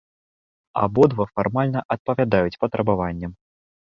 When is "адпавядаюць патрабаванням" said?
1.97-3.31